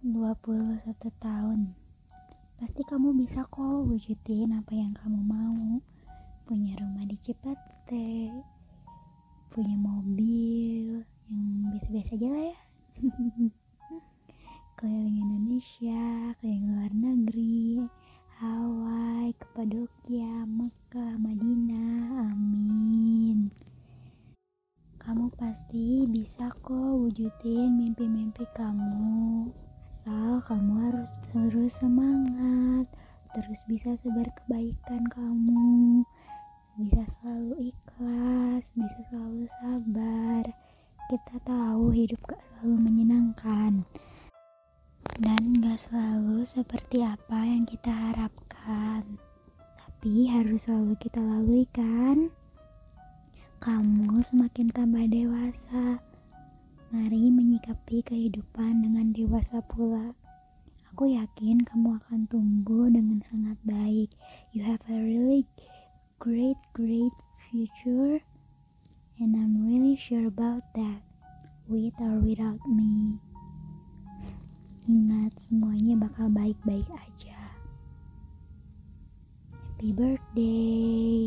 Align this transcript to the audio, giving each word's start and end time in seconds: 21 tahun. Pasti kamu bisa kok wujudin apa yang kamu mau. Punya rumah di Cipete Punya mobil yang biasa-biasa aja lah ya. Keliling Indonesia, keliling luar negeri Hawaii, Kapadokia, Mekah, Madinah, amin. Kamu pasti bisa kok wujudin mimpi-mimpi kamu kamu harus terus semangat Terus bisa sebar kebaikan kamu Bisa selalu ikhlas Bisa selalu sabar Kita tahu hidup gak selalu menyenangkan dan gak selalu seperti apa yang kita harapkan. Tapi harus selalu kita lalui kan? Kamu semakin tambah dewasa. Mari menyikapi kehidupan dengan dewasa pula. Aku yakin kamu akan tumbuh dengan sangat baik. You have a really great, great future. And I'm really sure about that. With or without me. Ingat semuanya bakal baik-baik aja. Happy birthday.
21 0.00 0.80
tahun. 1.20 1.76
Pasti 2.56 2.80
kamu 2.88 3.20
bisa 3.20 3.44
kok 3.52 3.84
wujudin 3.84 4.56
apa 4.56 4.72
yang 4.72 4.96
kamu 4.96 5.20
mau. 5.20 5.76
Punya 6.48 6.72
rumah 6.80 7.04
di 7.04 7.20
Cipete 7.20 8.32
Punya 9.52 9.76
mobil 9.76 11.04
yang 11.28 11.68
biasa-biasa 11.68 12.16
aja 12.16 12.28
lah 12.32 12.44
ya. 12.48 12.58
Keliling 14.80 15.20
Indonesia, 15.20 16.32
keliling 16.40 16.66
luar 16.72 16.92
negeri 16.96 17.84
Hawaii, 18.40 19.36
Kapadokia, 19.36 20.48
Mekah, 20.48 21.20
Madinah, 21.20 22.32
amin. 22.32 23.52
Kamu 24.96 25.28
pasti 25.36 26.08
bisa 26.08 26.48
kok 26.64 26.72
wujudin 26.72 27.76
mimpi-mimpi 27.76 28.48
kamu 28.56 29.19
kamu 30.50 30.90
harus 30.90 31.14
terus 31.30 31.78
semangat 31.78 32.90
Terus 33.30 33.62
bisa 33.70 33.94
sebar 34.02 34.26
kebaikan 34.34 35.06
kamu 35.06 36.02
Bisa 36.74 37.06
selalu 37.22 37.70
ikhlas 37.70 38.66
Bisa 38.74 39.00
selalu 39.14 39.46
sabar 39.62 40.44
Kita 41.06 41.38
tahu 41.46 41.94
hidup 41.94 42.18
gak 42.26 42.42
selalu 42.42 42.76
menyenangkan 42.82 43.86
dan 45.20 45.60
gak 45.60 45.76
selalu 45.76 46.48
seperti 46.48 47.04
apa 47.04 47.44
yang 47.44 47.68
kita 47.68 47.92
harapkan. 47.92 49.04
Tapi 49.76 50.32
harus 50.32 50.64
selalu 50.64 50.96
kita 50.96 51.20
lalui 51.20 51.68
kan? 51.76 52.32
Kamu 53.60 54.16
semakin 54.24 54.72
tambah 54.72 55.04
dewasa. 55.12 56.00
Mari 56.88 57.28
menyikapi 57.28 58.00
kehidupan 58.00 58.80
dengan 58.80 59.12
dewasa 59.12 59.60
pula. 59.60 60.16
Aku 61.00 61.08
yakin 61.08 61.64
kamu 61.64 61.96
akan 61.96 62.28
tumbuh 62.28 62.84
dengan 62.92 63.24
sangat 63.24 63.56
baik. 63.64 64.12
You 64.52 64.68
have 64.68 64.84
a 64.84 65.00
really 65.00 65.48
great, 66.20 66.60
great 66.76 67.16
future. 67.48 68.20
And 69.16 69.32
I'm 69.32 69.64
really 69.64 69.96
sure 69.96 70.28
about 70.28 70.60
that. 70.76 71.00
With 71.72 71.96
or 72.04 72.20
without 72.20 72.60
me. 72.68 73.16
Ingat 74.92 75.40
semuanya 75.40 75.96
bakal 76.04 76.28
baik-baik 76.36 76.92
aja. 76.92 77.48
Happy 79.56 79.96
birthday. 79.96 81.19